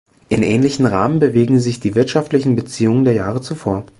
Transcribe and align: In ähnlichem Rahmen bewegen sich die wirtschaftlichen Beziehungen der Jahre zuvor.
In 0.29 0.41
ähnlichem 0.41 0.87
Rahmen 0.87 1.19
bewegen 1.19 1.59
sich 1.59 1.79
die 1.79 1.93
wirtschaftlichen 1.93 2.55
Beziehungen 2.55 3.05
der 3.05 3.13
Jahre 3.13 3.39
zuvor. 3.39 3.85